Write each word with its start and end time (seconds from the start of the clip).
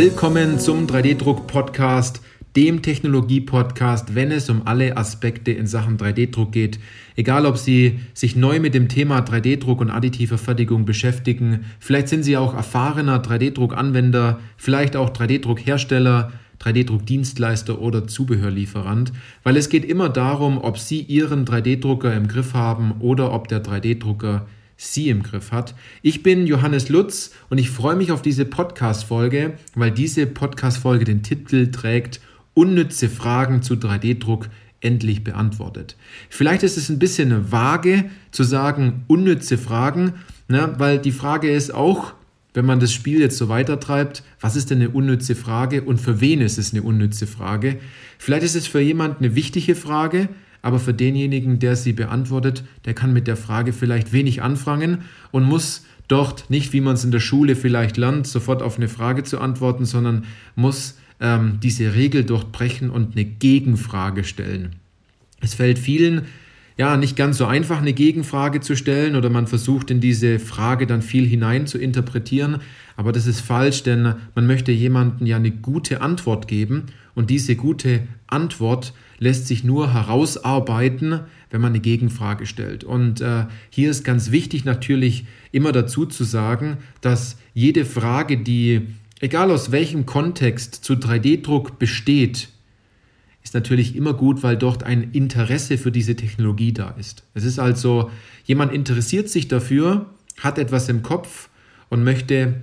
Willkommen 0.00 0.58
zum 0.58 0.86
3D-Druck-Podcast, 0.86 2.22
dem 2.56 2.80
Technologie-Podcast, 2.80 4.14
wenn 4.14 4.30
es 4.30 4.48
um 4.48 4.66
alle 4.66 4.96
Aspekte 4.96 5.50
in 5.50 5.66
Sachen 5.66 5.98
3D-Druck 5.98 6.52
geht. 6.52 6.78
Egal, 7.16 7.44
ob 7.44 7.58
Sie 7.58 8.00
sich 8.14 8.34
neu 8.34 8.60
mit 8.60 8.72
dem 8.72 8.88
Thema 8.88 9.18
3D-Druck 9.18 9.82
und 9.82 9.90
additiver 9.90 10.38
Fertigung 10.38 10.86
beschäftigen, 10.86 11.66
vielleicht 11.80 12.08
sind 12.08 12.22
Sie 12.22 12.38
auch 12.38 12.54
erfahrener 12.54 13.22
3D-Druck-Anwender, 13.22 14.40
vielleicht 14.56 14.96
auch 14.96 15.10
3D-Druck-Hersteller, 15.10 16.32
3D-Druck-Dienstleister 16.62 17.78
oder 17.78 18.08
Zubehörlieferant, 18.08 19.12
weil 19.42 19.58
es 19.58 19.68
geht 19.68 19.84
immer 19.84 20.08
darum, 20.08 20.56
ob 20.56 20.78
Sie 20.78 21.02
Ihren 21.02 21.44
3D-Drucker 21.44 22.14
im 22.14 22.26
Griff 22.26 22.54
haben 22.54 22.94
oder 23.00 23.34
ob 23.34 23.48
der 23.48 23.62
3D-Drucker 23.62 24.46
Sie 24.82 25.10
im 25.10 25.22
Griff 25.22 25.52
hat. 25.52 25.74
Ich 26.00 26.22
bin 26.22 26.46
Johannes 26.46 26.88
Lutz 26.88 27.32
und 27.50 27.58
ich 27.58 27.68
freue 27.68 27.96
mich 27.96 28.12
auf 28.12 28.22
diese 28.22 28.46
Podcast-Folge, 28.46 29.52
weil 29.74 29.90
diese 29.90 30.26
Podcast-Folge 30.26 31.04
den 31.04 31.22
Titel 31.22 31.70
trägt 31.70 32.18
Unnütze 32.54 33.10
Fragen 33.10 33.60
zu 33.60 33.74
3D-Druck 33.74 34.48
endlich 34.80 35.22
beantwortet. 35.22 35.96
Vielleicht 36.30 36.62
ist 36.62 36.78
es 36.78 36.88
ein 36.88 36.98
bisschen 36.98 37.52
vage 37.52 38.06
zu 38.30 38.42
sagen 38.42 39.04
unnütze 39.06 39.58
Fragen, 39.58 40.14
ne, 40.48 40.74
weil 40.78 40.98
die 40.98 41.12
Frage 41.12 41.50
ist 41.50 41.74
auch, 41.74 42.14
wenn 42.54 42.64
man 42.64 42.80
das 42.80 42.90
Spiel 42.90 43.20
jetzt 43.20 43.36
so 43.36 43.50
weitertreibt, 43.50 44.22
was 44.40 44.56
ist 44.56 44.70
denn 44.70 44.78
eine 44.78 44.88
unnütze 44.88 45.34
Frage 45.34 45.82
und 45.82 46.00
für 46.00 46.22
wen 46.22 46.40
ist 46.40 46.56
es 46.56 46.72
eine 46.72 46.82
unnütze 46.82 47.26
Frage? 47.26 47.78
Vielleicht 48.16 48.44
ist 48.44 48.56
es 48.56 48.66
für 48.66 48.80
jemanden 48.80 49.24
eine 49.24 49.34
wichtige 49.34 49.74
Frage, 49.74 50.30
aber 50.62 50.78
für 50.78 50.94
denjenigen, 50.94 51.58
der 51.58 51.76
sie 51.76 51.92
beantwortet, 51.92 52.64
der 52.84 52.94
kann 52.94 53.12
mit 53.12 53.26
der 53.26 53.36
Frage 53.36 53.72
vielleicht 53.72 54.12
wenig 54.12 54.42
anfangen 54.42 55.02
und 55.30 55.44
muss 55.44 55.84
dort 56.08 56.50
nicht, 56.50 56.72
wie 56.72 56.80
man 56.80 56.94
es 56.94 57.04
in 57.04 57.12
der 57.12 57.20
Schule 57.20 57.56
vielleicht 57.56 57.96
lernt, 57.96 58.26
sofort 58.26 58.62
auf 58.62 58.76
eine 58.76 58.88
Frage 58.88 59.22
zu 59.22 59.40
antworten, 59.40 59.84
sondern 59.84 60.24
muss 60.56 60.98
ähm, 61.20 61.58
diese 61.62 61.94
Regel 61.94 62.24
durchbrechen 62.24 62.90
und 62.90 63.12
eine 63.16 63.24
Gegenfrage 63.24 64.24
stellen. 64.24 64.76
Es 65.40 65.54
fällt 65.54 65.78
vielen 65.78 66.26
ja 66.80 66.96
nicht 66.96 67.14
ganz 67.14 67.36
so 67.36 67.44
einfach, 67.44 67.76
eine 67.78 67.92
Gegenfrage 67.92 68.60
zu 68.60 68.74
stellen 68.74 69.14
oder 69.14 69.28
man 69.28 69.46
versucht 69.46 69.90
in 69.90 70.00
diese 70.00 70.38
Frage 70.38 70.86
dann 70.86 71.02
viel 71.02 71.26
hinein 71.26 71.66
zu 71.66 71.76
interpretieren, 71.76 72.62
aber 72.96 73.12
das 73.12 73.26
ist 73.26 73.42
falsch, 73.42 73.82
denn 73.82 74.14
man 74.34 74.46
möchte 74.46 74.72
jemandem 74.72 75.26
ja 75.26 75.36
eine 75.36 75.50
gute 75.50 76.00
Antwort 76.00 76.48
geben 76.48 76.86
und 77.14 77.28
diese 77.28 77.54
gute 77.54 78.08
Antwort 78.28 78.94
lässt 79.18 79.46
sich 79.46 79.62
nur 79.62 79.92
herausarbeiten, 79.92 81.20
wenn 81.50 81.60
man 81.60 81.72
eine 81.72 81.80
Gegenfrage 81.80 82.46
stellt. 82.46 82.82
Und 82.82 83.20
äh, 83.20 83.44
hier 83.68 83.90
ist 83.90 84.02
ganz 84.02 84.30
wichtig 84.30 84.64
natürlich 84.64 85.26
immer 85.52 85.72
dazu 85.72 86.06
zu 86.06 86.24
sagen, 86.24 86.78
dass 87.02 87.36
jede 87.52 87.84
Frage, 87.84 88.38
die 88.38 88.86
egal 89.20 89.50
aus 89.50 89.70
welchem 89.70 90.06
Kontext 90.06 90.76
zu 90.76 90.94
3D-Druck 90.94 91.78
besteht, 91.78 92.48
ist 93.50 93.54
natürlich 93.54 93.96
immer 93.96 94.14
gut, 94.14 94.44
weil 94.44 94.56
dort 94.56 94.84
ein 94.84 95.10
Interesse 95.10 95.76
für 95.76 95.90
diese 95.90 96.14
Technologie 96.14 96.72
da 96.72 96.90
ist. 96.90 97.24
Es 97.34 97.42
ist 97.42 97.58
also, 97.58 98.08
jemand 98.44 98.72
interessiert 98.72 99.28
sich 99.28 99.48
dafür, 99.48 100.06
hat 100.38 100.56
etwas 100.56 100.88
im 100.88 101.02
Kopf 101.02 101.48
und 101.88 102.04
möchte 102.04 102.62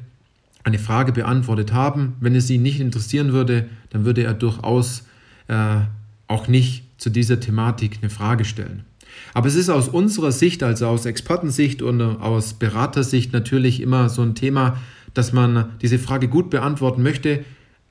eine 0.63 0.79
Frage 0.79 1.11
beantwortet 1.11 1.73
haben. 1.73 2.15
Wenn 2.21 2.35
es 2.35 2.49
ihn 2.49 2.61
nicht 2.61 2.79
interessieren 2.79 3.33
würde, 3.33 3.67
dann 3.89 4.05
würde 4.05 4.23
er 4.23 4.33
durchaus 4.33 5.03
äh, 5.49 5.81
auch 6.29 6.47
nicht 6.47 6.85
zu 6.97 7.09
dieser 7.09 7.41
Thematik 7.41 7.97
eine 8.01 8.09
Frage 8.09 8.45
stellen. 8.45 8.85
Aber 9.33 9.49
es 9.49 9.55
ist 9.55 9.69
aus 9.69 9.89
unserer 9.89 10.31
Sicht, 10.31 10.63
also 10.63 10.87
aus 10.87 11.05
Expertensicht 11.05 11.81
und 11.81 11.99
aus 12.01 12.53
Beratersicht 12.53 13.33
natürlich 13.33 13.81
immer 13.81 14.07
so 14.07 14.21
ein 14.21 14.35
Thema, 14.35 14.77
dass 15.13 15.33
man 15.33 15.65
diese 15.81 15.99
Frage 15.99 16.29
gut 16.29 16.49
beantworten 16.49 17.03
möchte, 17.03 17.43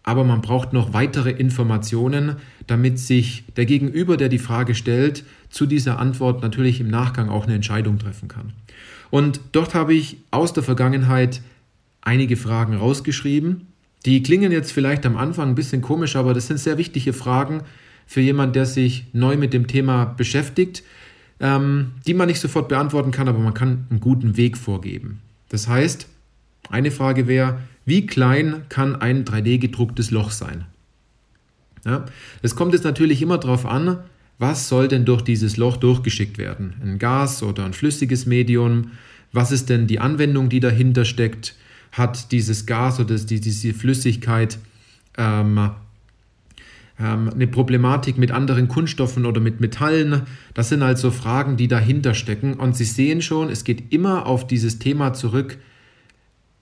aber 0.07 0.23
man 0.25 0.41
braucht 0.41 0.73
noch 0.73 0.93
weitere 0.93 1.31
Informationen, 1.31 2.37
damit 2.69 2.99
sich 3.01 3.45
der 3.57 3.67
Gegenüber, 3.67 4.17
der 4.17 4.29
die 4.29 4.39
Frage 4.39 4.77
stellt, 4.77 5.25
zu 5.51 5.67
dieser 5.67 5.99
Antwort 5.99 6.43
natürlich 6.43 6.81
im 6.81 6.89
Nachgang 6.89 7.29
auch 7.29 7.45
eine 7.45 7.57
Entscheidung 7.57 7.99
treffen 7.99 8.29
kann. 8.29 8.53
Und 9.11 9.41
dort 9.51 9.75
habe 9.75 9.95
ich 9.95 10.19
aus 10.31 10.53
der 10.53 10.63
Vergangenheit 10.63 11.43
einige 12.03 12.37
Fragen 12.37 12.77
rausgeschrieben. 12.77 13.67
Die 14.05 14.23
klingen 14.23 14.53
jetzt 14.53 14.71
vielleicht 14.71 15.05
am 15.05 15.17
Anfang 15.17 15.49
ein 15.49 15.55
bisschen 15.57 15.83
komisch, 15.83 16.15
aber 16.15 16.35
das 16.35 16.47
sind 16.47 16.61
sehr 16.61 16.79
wichtige 16.79 17.13
Fragen, 17.13 17.63
für 18.07 18.21
jemanden, 18.21 18.53
der 18.53 18.67
sich 18.67 19.07
neu 19.13 19.37
mit 19.37 19.53
dem 19.53 19.67
Thema 19.67 20.05
beschäftigt, 20.05 20.85
ähm, 21.41 21.93
die 22.07 22.15
man 22.15 22.29
nicht 22.29 22.41
sofort 22.41 22.69
beantworten 22.69 23.11
kann, 23.11 23.27
aber 23.27 23.41
man 23.41 23.55
kann 23.55 23.89
einen 23.91 23.99
guten 23.99 24.37
Weg 24.37 24.57
vorgeben. 24.57 25.21
Das 25.49 25.67
heißt, 25.67 26.07
eine 26.71 26.91
Frage 26.91 27.27
wäre, 27.27 27.61
wie 27.85 28.07
klein 28.07 28.63
kann 28.69 28.97
ein 28.97 29.25
3D-gedrucktes 29.25 30.11
Loch 30.11 30.31
sein? 30.31 30.65
Ja, 31.85 32.05
kommt 32.57 32.73
jetzt 32.75 32.85
natürlich 32.85 33.23
immer 33.23 33.39
darauf 33.39 33.65
an, 33.65 33.99
was 34.39 34.69
soll 34.69 34.89
denn 34.89 35.05
durch 35.05 35.23
dieses 35.23 35.57
Loch 35.57 35.77
durchgeschickt 35.77 36.37
werden? 36.37 36.75
Ein 36.83 36.99
Gas 36.99 37.43
oder 37.43 37.65
ein 37.65 37.73
flüssiges 37.73 38.27
Medium? 38.27 38.91
Was 39.33 39.53
ist 39.53 39.71
denn 39.71 39.87
die 39.87 40.01
Anwendung, 40.01 40.49
die 40.49 40.61
dahinter 40.61 41.05
steckt? 41.05 41.55
Hat 41.93 42.33
dieses 42.33 42.67
Gas 42.67 43.01
oder 43.01 43.17
diese 43.17 43.73
Flüssigkeit 43.73 44.59
ähm, 45.17 45.71
ähm, 46.99 47.31
eine 47.31 47.47
Problematik 47.47 48.19
mit 48.19 48.31
anderen 48.31 48.69
Kunststoffen 48.69 49.25
oder 49.25 49.41
mit 49.41 49.61
Metallen. 49.61 50.23
Das 50.55 50.69
sind 50.69 50.83
also 50.83 51.11
Fragen, 51.11 51.57
die 51.57 51.69
dahinter 51.69 52.15
stecken. 52.15 52.55
Und 52.55 52.77
Sie 52.77 52.85
sehen 52.85 53.23
schon, 53.23 53.49
es 53.49 53.65
geht 53.65 53.93
immer 53.93 54.27
auf 54.27 54.47
dieses 54.47 54.79
Thema 54.79 55.13
zurück. 55.13 55.59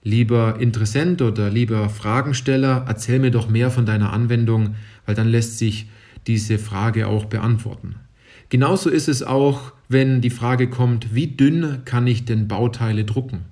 Lieber 0.05 0.59
Interessent 0.59 1.23
oder 1.23 1.49
lieber 1.49 1.89
Fragensteller, 1.89 2.85
erzähl 2.87 3.17
mir 3.17 3.31
doch 3.31 3.49
mehr 3.49 3.71
von 3.71 3.87
deiner 3.87 4.13
Anwendung, 4.13 4.75
weil 5.07 5.15
dann 5.15 5.27
lässt 5.27 5.57
sich 5.57 5.87
diese 6.27 6.59
Frage 6.59 7.07
auch 7.07 7.25
beantworten. 7.25 7.95
Genauso 8.49 8.91
ist 8.91 9.09
es 9.09 9.23
auch, 9.23 9.73
wenn 9.89 10.21
die 10.21 10.29
Frage 10.29 10.69
kommt, 10.69 11.15
wie 11.15 11.25
dünn 11.25 11.81
kann 11.85 12.05
ich 12.05 12.23
denn 12.23 12.47
Bauteile 12.47 13.03
drucken? 13.03 13.45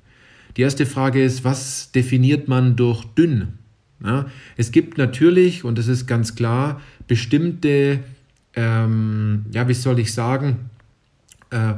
Die 0.55 0.61
erste 0.61 0.85
Frage 0.85 1.23
ist, 1.23 1.43
was 1.43 1.91
definiert 1.91 2.47
man 2.47 2.75
durch 2.75 3.03
dünn? 3.03 3.53
Ja, 4.03 4.27
es 4.55 4.71
gibt 4.71 4.99
natürlich, 4.99 5.63
und 5.63 5.79
das 5.79 5.87
ist 5.87 6.05
ganz 6.05 6.35
klar, 6.35 6.81
bestimmte, 7.07 8.01
ähm, 8.55 9.47
ja, 9.51 9.67
wie 9.67 9.73
soll 9.73 9.97
ich 9.97 10.13
sagen, 10.13 10.69
äh, 11.49 11.73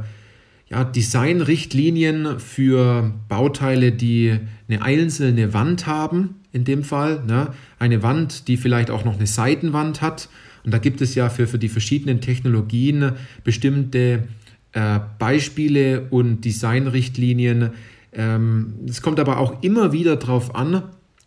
ja, 0.69 0.83
Designrichtlinien 0.83 2.39
für 2.39 3.13
Bauteile, 3.29 3.91
die 3.91 4.39
eine 4.67 4.81
einzelne 4.81 5.53
Wand 5.53 5.85
haben, 5.85 6.35
in 6.51 6.63
dem 6.63 6.83
Fall. 6.83 7.23
Ne? 7.25 7.49
Eine 7.77 8.01
Wand, 8.01 8.47
die 8.47 8.57
vielleicht 8.57 8.89
auch 8.89 9.05
noch 9.05 9.15
eine 9.15 9.27
Seitenwand 9.27 10.01
hat. 10.01 10.29
Und 10.63 10.73
da 10.73 10.79
gibt 10.79 11.01
es 11.01 11.13
ja 11.13 11.29
für, 11.29 11.45
für 11.45 11.59
die 11.59 11.69
verschiedenen 11.69 12.21
Technologien 12.21 13.11
bestimmte 13.43 14.23
äh, 14.71 14.99
Beispiele 15.19 16.07
und 16.09 16.43
Designrichtlinien. 16.43 17.71
Ähm, 18.11 18.73
es 18.89 19.01
kommt 19.03 19.19
aber 19.19 19.37
auch 19.37 19.61
immer 19.61 19.91
wieder 19.91 20.15
darauf 20.15 20.55
an, 20.55 20.83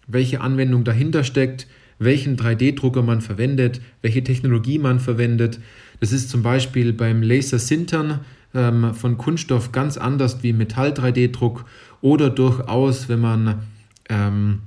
welche 0.09 0.41
Anwendung 0.41 0.83
dahinter 0.83 1.23
steckt, 1.23 1.69
welchen 2.01 2.37
3D-Drucker 2.37 3.03
man 3.03 3.21
verwendet, 3.21 3.81
welche 4.03 4.25
Technologie 4.25 4.79
man 4.79 4.99
verwendet. 4.99 5.61
Das 6.01 6.13
ist 6.13 6.31
zum 6.31 6.43
Beispiel 6.43 6.93
beim 6.93 7.23
Laser-Sintern 7.23 8.21
ähm, 8.55 8.95
von 8.95 9.19
Kunststoff 9.19 9.73
ganz 9.73 9.97
anders 9.97 10.43
wie 10.43 10.53
Metall-3D-Druck 10.53 11.65
oder 12.01 12.31
durchaus, 12.31 13.09
wenn 13.09 13.21
man 13.21 13.63
ähm, 14.09 14.61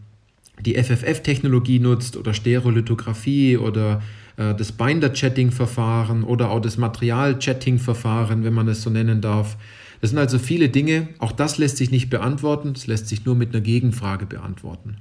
die 0.60 0.76
FFF-Technologie 0.76 1.80
nutzt 1.80 2.18
oder 2.18 2.34
Stereolithografie 2.34 3.58
oder 3.58 4.02
äh, 4.38 4.54
das 4.54 4.72
Binder-Chatting-Verfahren 4.72 6.24
oder 6.24 6.52
auch 6.52 6.60
das 6.60 6.78
Material-Chatting-Verfahren, 6.78 8.44
wenn 8.44 8.54
man 8.54 8.68
es 8.68 8.82
so 8.82 8.90
nennen 8.90 9.22
darf. 9.22 9.58
Das 10.02 10.10
sind 10.10 10.20
also 10.20 10.40
viele 10.40 10.70
Dinge, 10.70 11.10
auch 11.20 11.32
das 11.32 11.58
lässt 11.58 11.78
sich 11.78 11.92
nicht 11.92 12.10
beantworten, 12.10 12.74
es 12.76 12.88
lässt 12.88 13.08
sich 13.08 13.26
nur 13.26 13.36
mit 13.36 13.54
einer 13.54 13.62
Gegenfrage 13.62 14.26
beantworten. 14.26 14.98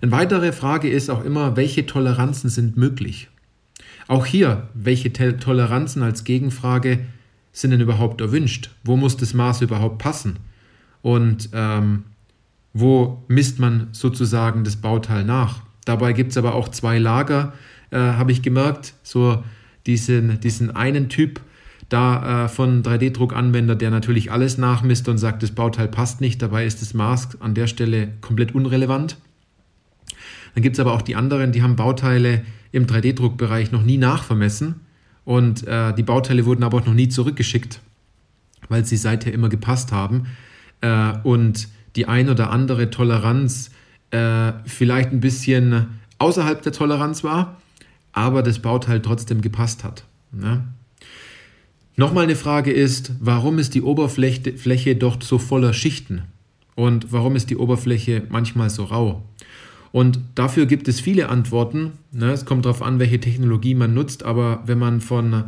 Eine 0.00 0.12
weitere 0.12 0.52
Frage 0.52 0.90
ist 0.90 1.10
auch 1.10 1.24
immer, 1.24 1.56
welche 1.56 1.86
Toleranzen 1.86 2.50
sind 2.50 2.76
möglich? 2.76 3.28
Auch 4.08 4.26
hier, 4.26 4.68
welche 4.74 5.12
Toleranzen 5.12 6.02
als 6.02 6.24
Gegenfrage 6.24 7.00
sind 7.52 7.70
denn 7.70 7.80
überhaupt 7.80 8.20
erwünscht? 8.20 8.70
Wo 8.82 8.96
muss 8.96 9.16
das 9.16 9.34
Maß 9.34 9.60
überhaupt 9.60 9.98
passen? 9.98 10.38
Und 11.02 11.50
ähm, 11.52 12.04
wo 12.72 13.22
misst 13.28 13.58
man 13.58 13.88
sozusagen 13.92 14.64
das 14.64 14.76
Bauteil 14.76 15.24
nach? 15.24 15.60
Dabei 15.84 16.12
gibt 16.12 16.30
es 16.30 16.38
aber 16.38 16.54
auch 16.54 16.68
zwei 16.68 16.98
Lager, 16.98 17.52
äh, 17.90 17.98
habe 17.98 18.32
ich 18.32 18.42
gemerkt. 18.42 18.94
So 19.02 19.42
diesen, 19.86 20.40
diesen 20.40 20.70
einen 20.70 21.08
Typ 21.08 21.40
da 21.88 22.44
äh, 22.44 22.48
von 22.48 22.82
3D-Druckanwender, 22.82 23.74
der 23.74 23.90
natürlich 23.90 24.32
alles 24.32 24.56
nachmisst 24.56 25.08
und 25.08 25.18
sagt, 25.18 25.42
das 25.42 25.50
Bauteil 25.50 25.88
passt 25.88 26.22
nicht. 26.22 26.40
Dabei 26.40 26.64
ist 26.64 26.80
das 26.80 26.94
Maß 26.94 27.40
an 27.42 27.54
der 27.54 27.66
Stelle 27.66 28.12
komplett 28.22 28.54
unrelevant. 28.54 29.18
Dann 30.54 30.62
gibt 30.62 30.76
es 30.76 30.80
aber 30.80 30.92
auch 30.92 31.02
die 31.02 31.16
anderen, 31.16 31.52
die 31.52 31.62
haben 31.62 31.76
Bauteile 31.76 32.44
im 32.70 32.86
3D-Druckbereich 32.86 33.72
noch 33.72 33.82
nie 33.82 33.98
nachvermessen 33.98 34.80
und 35.24 35.66
äh, 35.66 35.94
die 35.94 36.02
Bauteile 36.02 36.46
wurden 36.46 36.62
aber 36.62 36.78
auch 36.78 36.86
noch 36.86 36.94
nie 36.94 37.08
zurückgeschickt, 37.08 37.80
weil 38.68 38.84
sie 38.84 38.96
seither 38.96 39.32
immer 39.32 39.48
gepasst 39.48 39.92
haben. 39.92 40.26
Äh, 40.80 41.14
und 41.22 41.68
die 41.96 42.06
ein 42.06 42.28
oder 42.28 42.50
andere 42.50 42.90
Toleranz 42.90 43.70
äh, 44.10 44.52
vielleicht 44.64 45.12
ein 45.12 45.20
bisschen 45.20 45.86
außerhalb 46.18 46.62
der 46.62 46.72
Toleranz 46.72 47.24
war, 47.24 47.56
aber 48.12 48.42
das 48.42 48.58
Bauteil 48.58 49.00
trotzdem 49.00 49.40
gepasst 49.40 49.84
hat. 49.84 50.04
Ne? 50.32 50.64
Nochmal 51.96 52.24
eine 52.24 52.36
Frage 52.36 52.72
ist, 52.72 53.12
warum 53.20 53.58
ist 53.58 53.74
die 53.74 53.82
Oberfläche 53.82 54.56
Fläche 54.56 54.96
dort 54.96 55.22
so 55.22 55.38
voller 55.38 55.72
Schichten? 55.72 56.22
Und 56.74 57.12
warum 57.12 57.36
ist 57.36 57.50
die 57.50 57.56
Oberfläche 57.56 58.22
manchmal 58.30 58.70
so 58.70 58.84
rau? 58.84 59.24
Und 59.92 60.18
dafür 60.34 60.66
gibt 60.66 60.88
es 60.88 61.00
viele 61.00 61.28
Antworten. 61.28 61.92
Ne? 62.10 62.32
Es 62.32 62.46
kommt 62.46 62.64
darauf 62.64 62.82
an, 62.82 62.98
welche 62.98 63.20
Technologie 63.20 63.74
man 63.74 63.94
nutzt, 63.94 64.24
aber 64.24 64.62
wenn 64.66 64.78
man 64.78 65.00
von 65.00 65.44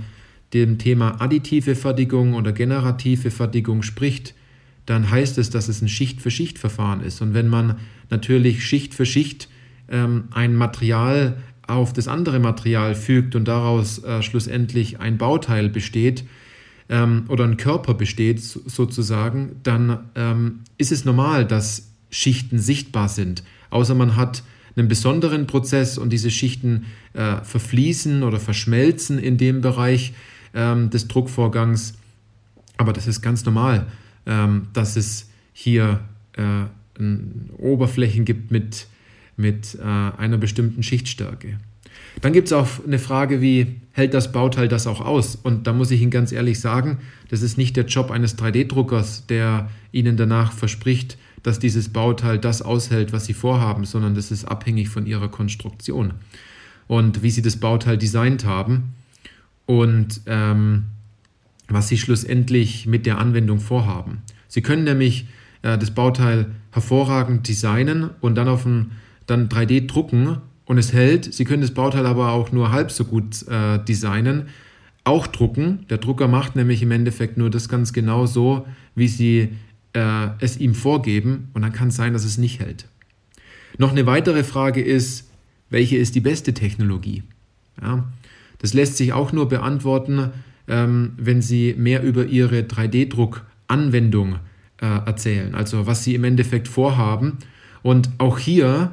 dem 0.53 0.79
Thema 0.79 1.21
additive 1.21 1.75
Fertigung 1.75 2.35
oder 2.35 2.53
generative 2.53 3.31
Fertigung 3.31 3.83
spricht, 3.83 4.35
dann 4.87 5.11
heißt 5.11 5.39
es, 5.39 5.51
dass 5.51 5.69
es 5.69 5.81
ein 5.81 5.89
Schicht-für-Schicht-Verfahren 5.89 7.01
ist. 7.01 7.23
Und 7.23 7.33
wenn 7.35 7.49
man 7.49 7.77
natürlich 8.11 8.65
Schicht 8.65 8.95
für 8.95 9.07
Schicht 9.07 9.49
ähm, 9.89 10.25
ein 10.31 10.55
Material 10.55 11.39
auf 11.67 11.95
das 11.95 12.09
andere 12.09 12.39
Material 12.39 12.95
fügt 12.95 13.35
und 13.35 13.49
daraus 13.49 14.05
äh, 14.05 14.23
schlussendlich 14.23 15.01
ein 15.01 15.17
Bauteil 15.17 15.71
besteht 15.71 16.25
ähm, 16.91 17.25
oder 17.29 17.45
ein 17.45 17.57
Körper 17.57 17.95
besteht 17.95 18.41
sozusagen, 18.41 19.57
dann 19.63 20.11
ähm, 20.15 20.61
ist 20.77 20.93
es 20.93 21.07
normal, 21.07 21.47
dass 21.47 21.89
Schichten 22.11 22.59
sichtbar 22.59 23.09
sind. 23.09 23.43
Außer 23.75 23.95
man 23.95 24.17
hat 24.17 24.45
einen 24.77 24.89
besonderen 24.89 25.47
Prozess 25.47 25.99
und 25.99 26.11
diese 26.11 26.31
Schichten 26.31 26.87
äh, 27.13 27.43
verfließen 27.43 28.23
oder 28.23 28.39
verschmelzen 28.39 29.19
in 29.19 29.37
dem 29.37 29.61
Bereich 29.61 30.15
ähm, 30.55 30.91
des 30.91 31.09
Druckvorgangs. 31.09 31.95
Aber 32.77 32.93
das 32.93 33.07
ist 33.07 33.21
ganz 33.21 33.45
normal, 33.45 33.87
ähm, 34.27 34.69
dass 34.73 34.97
es 34.97 35.29
hier 35.53 36.01
äh, 36.37 37.03
Oberflächen 37.59 38.25
gibt 38.25 38.53
mit 38.53 38.87
mit 39.37 39.77
äh, 39.81 39.83
einer 39.83 40.39
bestimmten 40.39 40.85
Schichtstärke. 40.85 41.59
Dann 42.21 42.33
gibt 42.33 42.47
es 42.47 42.53
auch 42.53 42.69
eine 42.87 43.01
Frage 43.01 43.41
wie, 43.41 43.81
hält 43.91 44.15
das 44.15 44.31
Bauteil 44.31 44.69
das 44.69 44.87
auch 44.87 45.01
aus? 45.01 45.35
Und 45.35 45.67
da 45.67 45.73
muss 45.73 45.91
ich 45.91 46.01
Ihnen 46.01 46.13
ganz 46.13 46.31
ehrlich 46.31 46.61
sagen, 46.61 46.99
das 47.29 47.43
ist 47.43 47.59
nicht 47.59 47.77
der 47.77 47.87
Job 47.87 48.13
eines 48.13 48.39
3D-Druckers, 48.39 49.27
der 49.27 49.69
Ihnen 49.91 50.17
danach 50.17 50.53
verspricht, 50.53 51.19
dass 51.45 51.61
dieses 51.61 51.91
Bauteil 51.91 52.39
das 52.39 52.63
aushält, 52.63 53.13
was 53.13 53.27
Sie 53.27 53.35
vorhaben, 53.35 53.85
sondern 53.85 54.17
das 54.17 54.33
ist 54.33 54.47
abhängig 54.47 54.89
von 54.89 55.07
Ihrer 55.07 55.29
Konstruktion 55.29 56.15
und 56.89 57.23
wie 57.23 57.31
Sie 57.31 57.43
das 57.43 57.59
Bauteil 57.59 57.97
designt 57.97 58.45
haben 58.45 58.95
und 59.67 60.23
ähm, 60.27 60.87
was 61.69 61.89
Sie 61.89 61.99
schlussendlich 61.99 62.87
mit 62.87 63.07
der 63.07 63.19
Anwendung 63.19 63.61
vorhaben. 63.61 64.23
Sie 64.49 64.63
können 64.63 64.85
nämlich 64.85 65.27
äh, 65.63 65.79
das 65.79 65.93
Bauteil 65.93 66.51
hervorragend 66.73 67.47
designen 67.47 68.11
und 68.21 68.35
dann 68.35 68.49
auf 68.49 68.65
ein 68.65 68.93
dann 69.27 69.49
3D 69.49 69.87
drucken 69.87 70.39
und 70.65 70.79
es 70.79 70.93
hält. 70.93 71.33
Sie 71.33 71.45
können 71.45 71.63
das 71.63 71.73
Bauteil 71.73 72.07
aber 72.07 72.33
auch 72.33 72.53
nur 72.53 72.73
halb 72.73 72.91
so 72.91 73.05
gut 73.05 73.47
äh, 73.49 73.79
designen. 73.85 74.49
Auch 75.05 75.27
drucken. 75.27 75.87
Der 75.91 75.99
Drucker 75.99 76.29
macht 76.29 76.57
nämlich 76.57 76.83
im 76.83 76.91
Endeffekt 76.91 77.37
nur 77.37 77.51
das 77.51 77.69
ganz 77.69 77.93
genau 77.93 78.27
so, 78.27 78.67
wie 78.95 79.09
Sie 79.09 79.51
äh, 79.95 80.29
es 80.41 80.59
ihm 80.59 80.75
vorgeben. 80.75 81.49
Und 81.55 81.63
dann 81.63 81.73
kann 81.73 81.89
es 81.89 81.97
sein, 81.97 82.13
dass 82.13 82.25
es 82.25 82.39
nicht 82.39 82.61
hält. 82.61 82.87
Noch 83.79 83.91
eine 83.91 84.07
weitere 84.07 84.45
Frage 84.45 84.83
ist, 84.83 85.31
welche 85.71 85.97
ist 85.97 86.15
die 86.15 86.21
beste 86.21 86.55
Technologie? 86.55 87.23
Ja, 87.83 88.05
das 88.59 88.75
lässt 88.75 88.97
sich 88.97 89.13
auch 89.13 89.33
nur 89.33 89.49
beantworten, 89.49 90.31
ähm, 90.69 91.13
wenn 91.17 91.43
Sie 91.43 91.75
mehr 91.77 92.03
über 92.03 92.27
Ihre 92.27 92.61
3D-Druck-Anwendung 92.61 94.37
äh, 94.81 94.87
erzählen. 94.87 95.55
Also 95.55 95.87
was 95.87 96.05
Sie 96.05 96.15
im 96.15 96.25
Endeffekt 96.25 96.69
vorhaben. 96.69 97.39
Und 97.83 98.11
auch 98.19 98.39
hier 98.39 98.93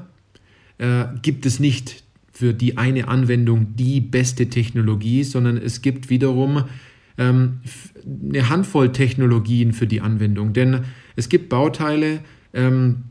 äh, 0.78 1.06
gibt 1.22 1.46
es 1.46 1.60
nicht 1.60 2.04
für 2.32 2.54
die 2.54 2.78
eine 2.78 3.08
Anwendung 3.08 3.76
die 3.76 4.02
beste 4.02 4.50
Technologie, 4.50 5.24
sondern 5.24 5.58
es 5.58 5.82
gibt 5.82 6.10
wiederum 6.10 6.64
eine 7.30 8.50
Handvoll 8.50 8.92
Technologien 8.92 9.74
für 9.74 9.88
die 9.88 10.02
Anwendung. 10.02 10.54
Denn 10.54 10.86
es 11.16 11.30
gibt 11.30 11.50
Bauteile, 11.50 12.20
ähm, 12.54 13.04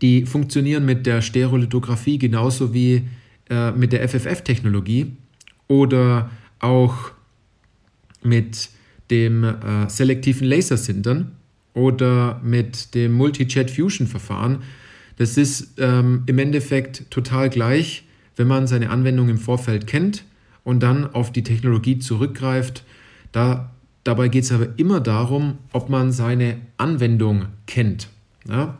die 0.00 0.26
funktionieren 0.26 0.84
mit 0.84 1.06
der 1.06 1.22
Stereolithografie 1.22 2.18
genauso 2.18 2.74
wie 2.74 3.08
äh, 3.50 3.72
mit 3.72 3.92
der 3.92 4.08
FFF-Technologie 4.08 5.12
oder 5.68 6.30
auch 6.58 7.12
mit 8.22 8.70
dem 9.10 9.44
äh, 9.44 9.88
selektiven 9.88 10.46
Lasersintern 10.46 11.32
oder 11.74 12.40
mit 12.42 12.94
dem 12.94 13.12
Multi-Jet-Fusion-Verfahren. 13.12 14.62
Das 15.16 15.36
ist 15.36 15.74
ähm, 15.78 16.22
im 16.26 16.38
Endeffekt 16.38 17.10
total 17.10 17.50
gleich, 17.50 18.04
wenn 18.36 18.46
man 18.46 18.66
seine 18.66 18.90
Anwendung 18.90 19.28
im 19.28 19.38
Vorfeld 19.38 19.86
kennt 19.86 20.24
und 20.64 20.82
dann 20.82 21.12
auf 21.12 21.32
die 21.32 21.42
Technologie 21.42 21.98
zurückgreift. 21.98 22.84
Da, 23.32 23.70
dabei 24.04 24.28
geht 24.28 24.44
es 24.44 24.52
aber 24.52 24.68
immer 24.78 25.00
darum, 25.00 25.58
ob 25.72 25.88
man 25.88 26.12
seine 26.12 26.58
Anwendung 26.76 27.46
kennt. 27.66 28.08
Ja? 28.48 28.78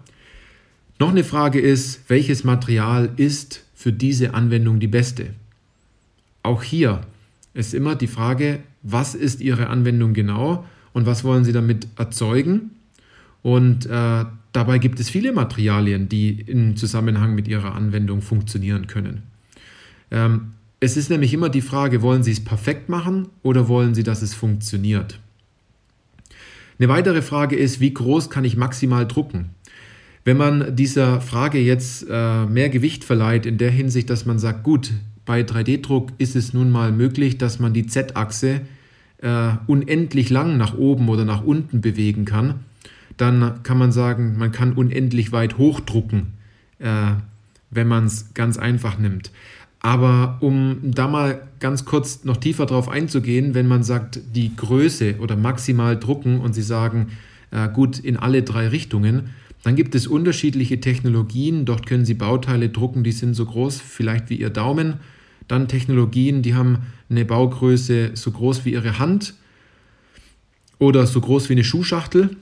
Noch 0.99 1.11
eine 1.11 1.25
Frage 1.25 1.61
ist, 1.61 2.09
welches 2.09 2.45
Material 2.45 3.11
ist 3.17 3.65
für 3.75 3.93
diese 3.93 4.35
Anwendung 4.35 4.79
die 4.79 4.89
beste? 4.89 5.35
Auch 6.43 6.63
hier 6.63 7.01
ist 7.55 7.75
immer 7.75 7.97
die 7.97 8.07
Frage, 8.07 8.61
was 8.83 9.15
ist 9.15 9.41
Ihre 9.41 9.69
Anwendung 9.69 10.13
genau 10.15 10.65
und 10.93 11.07
was 11.07 11.25
wollen 11.25 11.45
Sie 11.45 11.53
damit 11.53 11.89
erzeugen? 11.97 12.71
Und 13.43 13.87
äh, 13.87 14.25
Dabei 14.53 14.79
gibt 14.79 15.01
es 15.01 15.09
viele 15.09 15.33
Materialien, 15.33 16.09
die 16.09 16.41
im 16.41 16.77
Zusammenhang 16.77 17.35
mit 17.35 17.49
Ihrer 17.49 17.75
Anwendung 17.75 18.21
funktionieren 18.21 18.87
können. 18.87 19.23
Ähm, 20.11 20.53
es 20.83 20.97
ist 20.97 21.11
nämlich 21.11 21.33
immer 21.33 21.49
die 21.49 21.61
Frage, 21.61 22.03
wollen 22.03 22.25
Sie 22.25 22.33
es 22.33 22.43
perfekt 22.43 22.89
machen 22.89 23.29
oder 23.45 23.69
wollen 23.69 23.95
Sie, 23.95 24.03
dass 24.03 24.21
es 24.21 24.35
funktioniert? 24.35 25.21
Eine 26.77 26.89
weitere 26.89 27.23
Frage 27.23 27.55
ist, 27.55 27.79
wie 27.79 27.95
groß 27.95 28.31
kann 28.31 28.45
ich 28.45 28.57
maximal 28.57 29.07
drucken? 29.07 29.51
Wenn 30.25 30.37
man 30.37 30.75
dieser 30.75 31.21
Frage 31.21 31.61
jetzt 31.61 32.05
äh, 32.11 32.47
mehr 32.47 32.69
Gewicht 32.69 33.05
verleiht, 33.05 33.47
in 33.47 33.59
der 33.59 33.71
Hinsicht, 33.71 34.11
dass 34.11 34.27
man 34.27 34.41
sagt, 34.41 34.65
gut, 34.65 34.91
bei 35.25 35.43
3D-Druck 35.43 36.11
ist 36.19 36.35
es 36.35 36.53
nun 36.53 36.73
mal 36.73 36.91
möglich, 36.91 37.39
dass 37.39 37.61
man 37.61 37.73
die 37.73 37.87
Z-Achse 37.87 38.63
äh, 39.19 39.51
unendlich 39.69 40.31
lang 40.31 40.57
nach 40.57 40.77
oben 40.77 41.09
oder 41.09 41.25
nach 41.25 41.45
unten 41.45 41.81
bewegen 41.81 42.25
kann, 42.25 42.55
dann 43.17 43.63
kann 43.63 43.79
man 43.79 43.93
sagen, 43.93 44.37
man 44.37 44.51
kann 44.51 44.73
unendlich 44.73 45.31
weit 45.31 45.59
hochdrucken, 45.59 46.33
äh, 46.81 47.13
wenn 47.71 47.87
man 47.87 48.07
es 48.07 48.35
ganz 48.35 48.59
einfach 48.59 48.99
nimmt. 48.99 49.31
Aber 49.83 50.39
um 50.41 50.79
da 50.83 51.09
mal 51.09 51.49
ganz 51.59 51.85
kurz 51.85 52.23
noch 52.23 52.37
tiefer 52.37 52.67
drauf 52.67 52.89
einzugehen, 52.89 53.55
wenn 53.55 53.67
man 53.67 53.83
sagt, 53.83 54.21
die 54.35 54.55
Größe 54.55 55.17
oder 55.19 55.37
maximal 55.37 55.99
drucken 55.99 56.41
und 56.41 56.55
Sie 56.55 56.63
sagen, 56.63 57.09
äh, 57.51 57.69
gut, 57.69 57.99
in 57.99 58.17
alle 58.17 58.45
drei 58.45 58.69
Richtungen, 58.69 59.31
dann 59.65 59.75
gibt 59.75 59.97
es 59.97 60.07
unterschiedliche 60.07 60.81
Technologien. 60.81 61.65
Dort 61.65 61.87
können 61.87 62.05
Sie 62.05 62.15
Bauteile 62.15 62.69
drucken, 62.69 63.03
die 63.03 63.13
sind 63.13 63.35
so 63.35 63.45
groß, 63.45 63.81
vielleicht 63.81 64.31
wie 64.31 64.37
Ihr 64.37 64.51
Daumen. 64.51 65.01
Dann 65.49 65.67
Technologien, 65.67 66.43
die 66.43 66.55
haben 66.55 66.79
eine 67.11 67.25
Baugröße 67.25 68.13
so 68.15 68.31
groß 68.31 68.65
wie 68.65 68.73
Ihre 68.73 69.01
Hand 69.01 69.35
oder 70.79 71.07
so 71.09 71.21
groß 71.21 71.49
wie 71.49 71.55
eine 71.55 71.65
Schuhschachtel. 71.65 72.37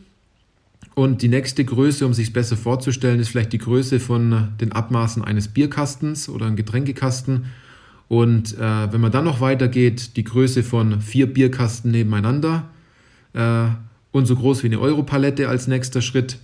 Und 0.95 1.23
die 1.23 1.29
nächste 1.29 1.65
Größe, 1.65 2.05
um 2.05 2.15
sich 2.15 2.33
besser 2.33 2.57
vorzustellen, 2.57 3.21
ist 3.21 3.29
vielleicht 3.29 3.53
die 3.53 3.59
Größe 3.59 4.01
von 4.01 4.49
den 4.61 4.73
Abmaßen 4.73 5.25
eines 5.25 5.49
Bierkastens 5.49 6.29
oder 6.29 6.47
einem 6.47 6.57
Getränkekasten. 6.57 7.47
Und 8.09 8.59
äh, 8.59 8.93
wenn 8.93 9.01
man 9.01 9.13
dann 9.13 9.25
noch 9.25 9.41
weitergeht, 9.41 10.17
die 10.17 10.25
Größe 10.25 10.63
von 10.63 11.01
vier 11.01 11.33
Bierkasten 11.33 11.93
nebeneinander 11.93 12.69
äh, 13.35 13.67
und 14.11 14.27
so 14.27 14.35
groß 14.35 14.63
wie 14.65 14.67
eine 14.67 14.81
Europalette 14.81 15.49
als 15.49 15.69
nächster 15.69 16.03
Schritt. 16.03 16.39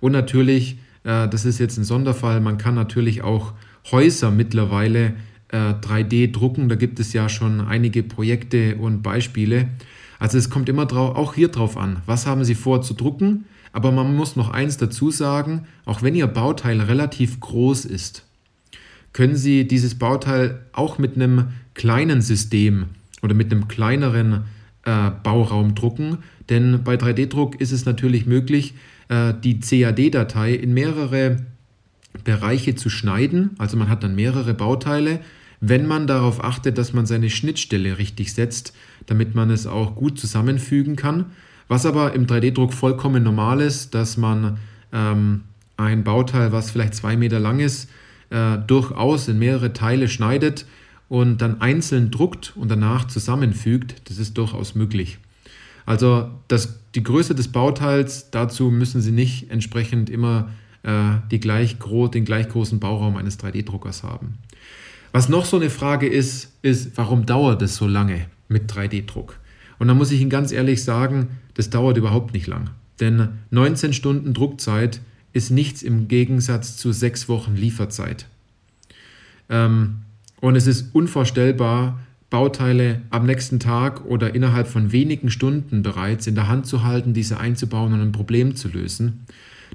Und 0.00 0.12
natürlich, 0.12 0.78
äh, 1.04 1.28
das 1.28 1.44
ist 1.44 1.58
jetzt 1.58 1.76
ein 1.76 1.84
Sonderfall, 1.84 2.40
man 2.40 2.56
kann 2.56 2.74
natürlich 2.74 3.22
auch 3.22 3.52
Häuser 3.90 4.30
mittlerweile 4.30 5.14
3D 5.52 6.12
äh, 6.24 6.28
drucken. 6.28 6.68
Da 6.68 6.74
gibt 6.74 7.00
es 7.00 7.12
ja 7.12 7.28
schon 7.28 7.60
einige 7.60 8.02
Projekte 8.02 8.76
und 8.76 9.02
Beispiele. 9.02 9.68
Also 10.18 10.38
es 10.38 10.50
kommt 10.50 10.68
immer 10.68 10.90
auch 10.92 11.34
hier 11.34 11.48
drauf 11.48 11.76
an, 11.76 12.02
was 12.06 12.26
haben 12.26 12.44
Sie 12.44 12.54
vor 12.54 12.82
zu 12.82 12.94
drucken? 12.94 13.44
Aber 13.72 13.92
man 13.92 14.14
muss 14.16 14.36
noch 14.36 14.50
eins 14.50 14.76
dazu 14.76 15.10
sagen, 15.10 15.66
auch 15.84 16.02
wenn 16.02 16.14
Ihr 16.14 16.26
Bauteil 16.26 16.80
relativ 16.80 17.40
groß 17.40 17.84
ist, 17.84 18.24
können 19.12 19.36
Sie 19.36 19.66
dieses 19.66 19.96
Bauteil 19.96 20.60
auch 20.72 20.98
mit 20.98 21.16
einem 21.16 21.48
kleinen 21.74 22.20
System 22.20 22.86
oder 23.22 23.34
mit 23.34 23.52
einem 23.52 23.68
kleineren 23.68 24.44
äh, 24.84 25.10
Bauraum 25.22 25.74
drucken. 25.74 26.18
Denn 26.48 26.82
bei 26.84 26.94
3D-Druck 26.94 27.60
ist 27.60 27.72
es 27.72 27.84
natürlich 27.84 28.26
möglich, 28.26 28.74
äh, 29.08 29.34
die 29.44 29.60
CAD-Datei 29.60 30.54
in 30.54 30.74
mehrere 30.74 31.38
Bereiche 32.24 32.74
zu 32.74 32.90
schneiden. 32.90 33.50
Also 33.58 33.76
man 33.76 33.88
hat 33.88 34.02
dann 34.02 34.14
mehrere 34.14 34.54
Bauteile, 34.54 35.20
wenn 35.60 35.86
man 35.86 36.06
darauf 36.06 36.42
achtet, 36.42 36.78
dass 36.78 36.92
man 36.92 37.06
seine 37.06 37.30
Schnittstelle 37.30 37.98
richtig 37.98 38.32
setzt, 38.32 38.72
damit 39.06 39.34
man 39.34 39.50
es 39.50 39.66
auch 39.66 39.94
gut 39.94 40.18
zusammenfügen 40.18 40.96
kann. 40.96 41.26
Was 41.70 41.86
aber 41.86 42.14
im 42.14 42.26
3D-Druck 42.26 42.74
vollkommen 42.74 43.22
normal 43.22 43.60
ist, 43.60 43.94
dass 43.94 44.16
man 44.16 44.58
ähm, 44.92 45.42
ein 45.76 46.02
Bauteil, 46.02 46.50
was 46.50 46.72
vielleicht 46.72 46.96
zwei 46.96 47.16
Meter 47.16 47.38
lang 47.38 47.60
ist, 47.60 47.88
äh, 48.30 48.58
durchaus 48.66 49.28
in 49.28 49.38
mehrere 49.38 49.72
Teile 49.72 50.08
schneidet 50.08 50.66
und 51.08 51.40
dann 51.40 51.60
einzeln 51.60 52.10
druckt 52.10 52.56
und 52.56 52.72
danach 52.72 53.06
zusammenfügt, 53.06 54.02
das 54.10 54.18
ist 54.18 54.36
durchaus 54.36 54.74
möglich. 54.74 55.18
Also 55.86 56.32
das, 56.48 56.80
die 56.96 57.04
Größe 57.04 57.36
des 57.36 57.46
Bauteils, 57.46 58.32
dazu 58.32 58.72
müssen 58.72 59.00
Sie 59.00 59.12
nicht 59.12 59.48
entsprechend 59.52 60.10
immer 60.10 60.50
äh, 60.82 61.38
gleich 61.38 61.76
den 61.78 62.24
gleich 62.24 62.48
großen 62.48 62.80
Bauraum 62.80 63.16
eines 63.16 63.38
3D-Druckers 63.38 64.02
haben. 64.02 64.38
Was 65.12 65.28
noch 65.28 65.44
so 65.44 65.56
eine 65.56 65.70
Frage 65.70 66.08
ist, 66.08 66.50
ist, 66.62 66.96
warum 66.96 67.26
dauert 67.26 67.62
es 67.62 67.76
so 67.76 67.86
lange 67.86 68.26
mit 68.48 68.72
3D-Druck? 68.72 69.38
Und 69.80 69.88
da 69.88 69.94
muss 69.94 70.12
ich 70.12 70.20
Ihnen 70.20 70.30
ganz 70.30 70.52
ehrlich 70.52 70.84
sagen, 70.84 71.38
das 71.54 71.70
dauert 71.70 71.96
überhaupt 71.96 72.34
nicht 72.34 72.46
lang. 72.46 72.68
Denn 73.00 73.28
19 73.50 73.94
Stunden 73.94 74.34
Druckzeit 74.34 75.00
ist 75.32 75.50
nichts 75.50 75.82
im 75.82 76.06
Gegensatz 76.06 76.76
zu 76.76 76.92
sechs 76.92 77.30
Wochen 77.30 77.56
Lieferzeit. 77.56 78.26
Ähm, 79.48 80.02
und 80.40 80.54
es 80.54 80.66
ist 80.66 80.94
unvorstellbar, 80.94 81.98
Bauteile 82.28 83.00
am 83.08 83.24
nächsten 83.24 83.58
Tag 83.58 84.04
oder 84.04 84.34
innerhalb 84.34 84.68
von 84.68 84.92
wenigen 84.92 85.30
Stunden 85.30 85.82
bereits 85.82 86.26
in 86.26 86.34
der 86.34 86.46
Hand 86.46 86.66
zu 86.66 86.84
halten, 86.84 87.14
diese 87.14 87.40
einzubauen 87.40 87.94
und 87.94 88.02
ein 88.02 88.12
Problem 88.12 88.56
zu 88.56 88.68
lösen. 88.68 89.24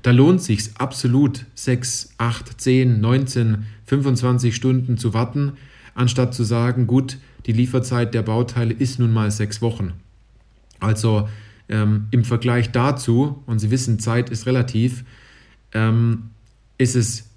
Da 0.03 0.12
lohnt 0.12 0.39
es 0.39 0.45
sich 0.45 0.69
absolut, 0.77 1.45
6, 1.55 2.13
8, 2.19 2.62
10, 2.62 3.01
19, 3.01 3.65
25 3.88 4.55
Stunden 4.55 5.00
zu 5.00 5.15
warten, 5.15 5.53
anstatt 5.95 6.35
zu 6.35 6.43
sagen, 6.43 6.85
gut, 6.85 7.17
die 7.45 7.51
Lieferzeit 7.51 8.13
der 8.13 8.21
Bauteile 8.21 8.73
ist 8.73 8.99
nun 8.99 9.13
mal 9.13 9.31
sechs 9.31 9.61
Wochen. 9.61 9.93
Also 10.79 11.29
ähm, 11.69 12.07
im 12.11 12.23
Vergleich 12.23 12.71
dazu, 12.71 13.43
und 13.45 13.59
Sie 13.59 13.71
wissen, 13.71 13.99
Zeit 13.99 14.29
ist 14.29 14.45
relativ, 14.45 15.03
ähm, 15.73 16.29
ist 16.77 16.95
es 16.95 17.29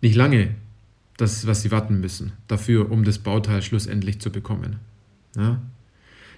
nicht 0.00 0.14
lange, 0.14 0.54
das, 1.16 1.46
was 1.46 1.62
Sie 1.62 1.70
warten 1.70 2.00
müssen 2.00 2.32
dafür, 2.46 2.90
um 2.90 3.04
das 3.04 3.18
Bauteil 3.18 3.62
schlussendlich 3.62 4.20
zu 4.20 4.30
bekommen. 4.30 4.76
Ja? 5.36 5.60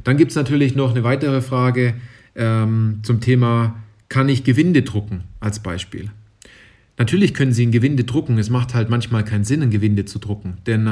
Dann 0.04 0.16
gibt 0.16 0.30
es 0.30 0.36
natürlich 0.36 0.74
noch 0.74 0.90
eine 0.90 1.04
weitere 1.04 1.42
Frage 1.42 1.94
ähm, 2.34 3.00
zum 3.02 3.20
Thema, 3.20 3.76
kann 4.08 4.28
ich 4.28 4.44
Gewinde 4.44 4.82
drucken 4.82 5.24
als 5.38 5.60
Beispiel? 5.60 6.10
Natürlich 6.98 7.34
können 7.34 7.52
Sie 7.52 7.64
ein 7.64 7.70
Gewinde 7.70 8.04
drucken, 8.04 8.38
es 8.38 8.50
macht 8.50 8.74
halt 8.74 8.90
manchmal 8.90 9.24
keinen 9.24 9.44
Sinn, 9.44 9.62
ein 9.62 9.70
Gewinde 9.70 10.04
zu 10.04 10.18
drucken, 10.18 10.58
denn 10.66 10.84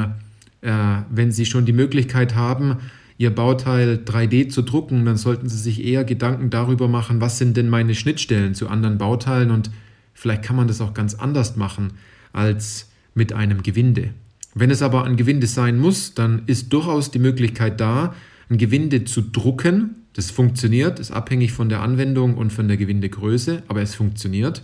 äh, 0.61 0.71
wenn 1.09 1.31
Sie 1.31 1.45
schon 1.45 1.65
die 1.65 1.73
Möglichkeit 1.73 2.35
haben, 2.35 2.77
Ihr 3.17 3.35
Bauteil 3.35 4.01
3D 4.05 4.49
zu 4.49 4.61
drucken, 4.61 5.05
dann 5.05 5.17
sollten 5.17 5.49
Sie 5.49 5.57
sich 5.57 5.83
eher 5.83 6.05
Gedanken 6.05 6.49
darüber 6.49 6.87
machen, 6.87 7.19
was 7.19 7.37
sind 7.37 7.57
denn 7.57 7.69
meine 7.69 7.93
Schnittstellen 7.93 8.55
zu 8.55 8.69
anderen 8.69 8.97
Bauteilen 8.97 9.51
und 9.51 9.71
vielleicht 10.13 10.43
kann 10.43 10.55
man 10.55 10.67
das 10.67 10.79
auch 10.79 10.93
ganz 10.93 11.15
anders 11.15 11.55
machen 11.57 11.93
als 12.31 12.89
mit 13.13 13.33
einem 13.33 13.61
Gewinde. 13.63 14.13
Wenn 14.55 14.71
es 14.71 14.81
aber 14.81 15.03
ein 15.03 15.17
Gewinde 15.17 15.47
sein 15.47 15.77
muss, 15.77 16.13
dann 16.13 16.43
ist 16.45 16.73
durchaus 16.73 17.11
die 17.11 17.19
Möglichkeit 17.19 17.79
da, 17.79 18.15
ein 18.49 18.57
Gewinde 18.57 19.03
zu 19.03 19.21
drucken. 19.21 19.95
Das 20.13 20.31
funktioniert, 20.31 20.99
ist 20.99 21.11
abhängig 21.11 21.51
von 21.51 21.69
der 21.69 21.81
Anwendung 21.81 22.35
und 22.35 22.51
von 22.51 22.67
der 22.67 22.77
Gewindegröße, 22.77 23.63
aber 23.67 23.81
es 23.81 23.95
funktioniert. 23.95 24.63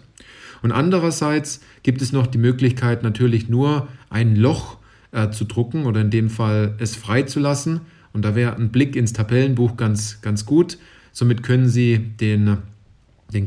Und 0.63 0.71
andererseits 0.71 1.61
gibt 1.83 2.01
es 2.01 2.11
noch 2.11 2.25
die 2.25 2.39
Möglichkeit, 2.39 3.03
natürlich 3.03 3.49
nur 3.49 3.87
ein 4.09 4.35
Loch 4.35 4.77
äh, 5.15 5.31
zu 5.31 5.45
drucken 5.45 5.85
oder 5.85 6.01
in 6.01 6.11
dem 6.11 6.29
Fall 6.29 6.75
es 6.77 6.95
freizulassen 6.95 7.81
und 8.15 8.23
da 8.23 8.33
wäre 8.33 8.55
ein 8.55 8.69
Blick 8.69 8.95
ins 8.95 9.11
Tabellenbuch 9.11 9.75
ganz, 9.75 10.21
ganz 10.21 10.45
gut. 10.45 10.77
Somit 11.11 11.43
können 11.43 11.67
Sie 11.67 11.99
den, 11.99 12.57
den 13.33 13.45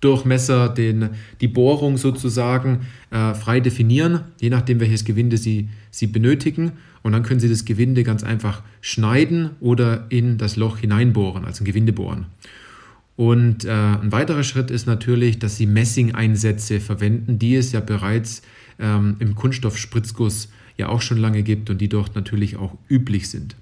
Durchmesser, 0.00 0.68
den, 0.68 1.10
die 1.40 1.48
Bohrung 1.48 1.96
sozusagen 1.96 2.86
äh, 3.10 3.34
frei 3.34 3.58
definieren, 3.58 4.20
je 4.40 4.50
nachdem, 4.50 4.78
welches 4.78 5.04
Gewinde 5.04 5.36
Sie, 5.36 5.68
Sie 5.90 6.06
benötigen. 6.06 6.72
Und 7.02 7.10
dann 7.10 7.24
können 7.24 7.40
Sie 7.40 7.48
das 7.48 7.64
Gewinde 7.64 8.04
ganz 8.04 8.22
einfach 8.22 8.62
schneiden 8.80 9.50
oder 9.58 10.06
in 10.08 10.38
das 10.38 10.54
Loch 10.54 10.78
hineinbohren, 10.78 11.44
also 11.44 11.64
ein 11.64 11.66
Gewinde 11.66 11.92
bohren. 11.92 12.26
Und 13.16 13.64
äh, 13.64 13.70
ein 13.70 14.12
weiterer 14.12 14.44
Schritt 14.44 14.70
ist 14.70 14.86
natürlich, 14.86 15.40
dass 15.40 15.56
Sie 15.56 15.66
Messingeinsätze 15.66 16.78
verwenden, 16.78 17.40
die 17.40 17.56
es 17.56 17.72
ja 17.72 17.80
bereits 17.80 18.42
ähm, 18.80 19.16
im 19.18 19.34
Kunststoffspritzguss 19.34 20.48
ja 20.76 20.88
auch 20.88 21.02
schon 21.02 21.18
lange 21.18 21.42
gibt 21.42 21.70
und 21.70 21.80
die 21.80 21.88
dort 21.88 22.14
natürlich 22.14 22.56
auch 22.56 22.76
üblich 22.88 23.28
sind. 23.30 23.56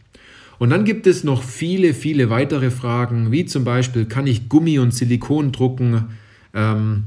Und 0.58 0.70
dann 0.70 0.84
gibt 0.84 1.06
es 1.06 1.24
noch 1.24 1.42
viele, 1.42 1.94
viele 1.94 2.30
weitere 2.30 2.70
Fragen, 2.70 3.30
wie 3.30 3.44
zum 3.44 3.64
Beispiel, 3.64 4.06
kann 4.06 4.26
ich 4.26 4.48
Gummi 4.48 4.78
und 4.78 4.92
Silikon 4.92 5.52
drucken? 5.52 6.04
Ähm, 6.52 7.04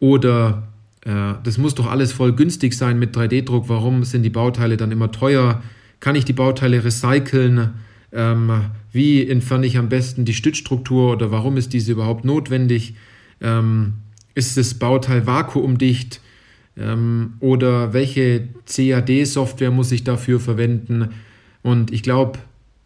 oder 0.00 0.68
äh, 1.04 1.34
das 1.44 1.58
muss 1.58 1.74
doch 1.74 1.86
alles 1.86 2.12
voll 2.12 2.32
günstig 2.32 2.74
sein 2.74 2.98
mit 2.98 3.16
3D-Druck, 3.16 3.68
warum 3.68 4.04
sind 4.04 4.22
die 4.22 4.30
Bauteile 4.30 4.76
dann 4.76 4.90
immer 4.90 5.12
teuer? 5.12 5.62
Kann 6.00 6.16
ich 6.16 6.24
die 6.24 6.32
Bauteile 6.32 6.84
recyceln? 6.84 7.70
Ähm, 8.12 8.50
wie 8.92 9.28
entferne 9.28 9.66
ich 9.66 9.78
am 9.78 9.88
besten 9.88 10.24
die 10.24 10.34
Stützstruktur 10.34 11.12
oder 11.12 11.30
warum 11.30 11.56
ist 11.56 11.72
diese 11.72 11.92
überhaupt 11.92 12.24
notwendig? 12.24 12.94
Ähm, 13.40 13.94
ist 14.34 14.56
das 14.56 14.74
Bauteil 14.74 15.26
vakuumdicht? 15.26 16.20
Ähm, 16.78 17.34
oder 17.40 17.92
welche 17.92 18.48
CAD-Software 18.66 19.70
muss 19.70 19.92
ich 19.92 20.04
dafür 20.04 20.40
verwenden? 20.40 21.10
Und 21.62 21.92
ich 21.92 22.02
glaube, 22.02 22.38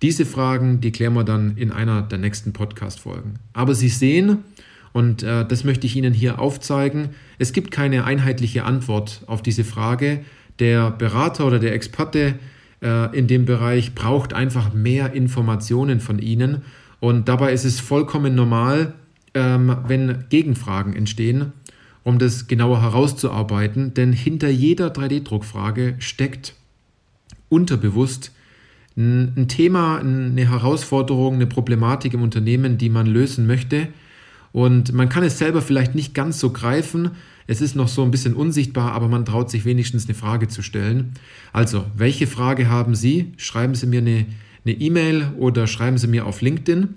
diese 0.03 0.27
Fragen, 0.27 0.81
die 0.81 0.91
klären 0.91 1.15
wir 1.15 1.25
dann 1.25 1.57
in 1.57 1.71
einer 1.71 2.03
der 2.03 2.19
nächsten 2.19 2.53
Podcast-Folgen. 2.53 3.35
Aber 3.53 3.75
Sie 3.75 3.89
sehen, 3.89 4.39
und 4.93 5.23
äh, 5.23 5.47
das 5.47 5.65
möchte 5.65 5.87
ich 5.87 5.97
Ihnen 5.97 6.13
hier 6.13 6.41
aufzeigen, 6.41 7.11
es 7.39 7.53
gibt 7.53 7.71
keine 7.71 8.05
einheitliche 8.05 8.65
Antwort 8.65 9.23
auf 9.27 9.43
diese 9.43 9.65
Frage. 9.65 10.21
Der 10.59 10.91
Berater 10.91 11.47
oder 11.47 11.59
der 11.59 11.73
Experte 11.73 12.35
äh, 12.83 13.17
in 13.17 13.27
dem 13.27 13.45
Bereich 13.45 13.95
braucht 13.95 14.33
einfach 14.33 14.75
mehr 14.75 15.13
Informationen 15.13 16.01
von 16.01 16.19
Ihnen. 16.19 16.63
Und 17.01 17.29
dabei 17.29 17.53
ist 17.53 17.65
es 17.65 17.81
vollkommen 17.81 18.35
normal, 18.35 18.95
ähm, 19.35 19.77
wenn 19.87 20.25
Gegenfragen 20.29 20.95
entstehen 20.95 21.53
um 22.05 22.19
das 22.19 22.47
genauer 22.47 22.83
herauszuarbeiten, 22.83 23.95
denn 23.95 24.13
hinter 24.13 24.49
jeder 24.49 24.89
3D-Druckfrage 24.93 25.97
steckt 25.99 26.55
unterbewusst 27.49 28.33
ein 28.97 29.49
Thema, 29.49 29.99
eine 29.99 30.51
Herausforderung, 30.51 31.35
eine 31.35 31.47
Problematik 31.47 32.15
im 32.15 32.23
Unternehmen, 32.23 32.77
die 32.77 32.91
man 32.91 33.07
lösen 33.07 33.47
möchte. 33.47 33.89
Und 34.53 34.93
man 34.93 35.09
kann 35.09 35.25
es 35.25 35.39
selber 35.39 35.63
vielleicht 35.63 35.95
nicht 35.95 36.15
ganz 36.15 36.39
so 36.39 36.51
greifen. 36.51 37.13
Es 37.47 37.63
ist 37.63 37.75
noch 37.75 37.89
so 37.89 38.03
ein 38.03 38.11
bisschen 38.11 38.35
unsichtbar, 38.35 38.93
aber 38.93 39.09
man 39.09 39.25
traut 39.25 39.51
sich 39.51 39.65
wenigstens 39.65 40.05
eine 40.05 40.15
Frage 40.15 40.49
zu 40.49 40.63
stellen. 40.63 41.13
Also, 41.53 41.87
welche 41.97 42.27
Frage 42.27 42.69
haben 42.69 42.95
Sie? 42.95 43.33
Schreiben 43.39 43.75
Sie 43.75 43.87
mir 43.87 44.01
eine 44.01 44.27
E-Mail 44.65 45.23
e 45.23 45.39
oder 45.39 45.67
schreiben 45.67 45.97
Sie 45.97 46.07
mir 46.07 46.27
auf 46.27 46.43
LinkedIn. 46.43 46.95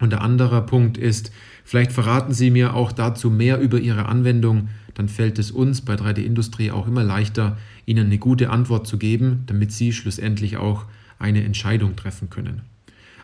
Und 0.00 0.10
der 0.10 0.22
andere 0.22 0.64
Punkt 0.64 0.96
ist, 0.96 1.30
vielleicht 1.70 1.92
verraten 1.92 2.32
Sie 2.32 2.50
mir 2.50 2.74
auch 2.74 2.90
dazu 2.90 3.30
mehr 3.30 3.60
über 3.60 3.78
Ihre 3.78 4.06
Anwendung. 4.06 4.70
Dann 4.94 5.08
fällt 5.08 5.38
es 5.38 5.52
uns 5.52 5.82
bei 5.82 5.94
3D 5.94 6.18
Industrie 6.18 6.72
auch 6.72 6.88
immer 6.88 7.04
leichter, 7.04 7.56
Ihnen 7.86 8.06
eine 8.06 8.18
gute 8.18 8.50
Antwort 8.50 8.88
zu 8.88 8.98
geben, 8.98 9.44
damit 9.46 9.70
Sie 9.70 9.92
schlussendlich 9.92 10.56
auch 10.56 10.86
eine 11.20 11.44
Entscheidung 11.44 11.94
treffen 11.94 12.28
können. 12.28 12.62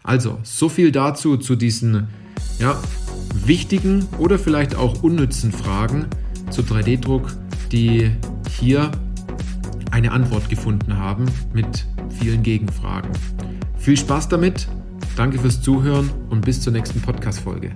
Also, 0.05 0.38
so 0.45 0.69
viel 0.69 0.93
dazu 0.93 1.37
zu 1.37 1.57
diesen 1.57 2.07
ja, 2.61 2.81
wichtigen 3.45 4.07
oder 4.19 4.38
vielleicht 4.38 4.76
auch 4.76 5.03
unnützen 5.03 5.50
Fragen 5.50 6.07
zu 6.50 6.62
3D-Druck, 6.62 7.35
die 7.73 8.12
hier 8.49 8.93
eine 9.91 10.12
Antwort 10.12 10.49
gefunden 10.49 10.97
haben 10.97 11.26
mit 11.53 11.85
vielen 12.21 12.45
Gegenfragen. 12.45 13.11
Viel 13.76 13.97
Spaß 13.97 14.29
damit 14.29 14.69
Danke 15.17 15.38
fürs 15.38 15.62
Zuhören 15.62 16.11
und 16.29 16.45
bis 16.45 16.61
zur 16.61 16.75
nächsten 16.75 17.00
Podcast-Folge. 17.00 17.73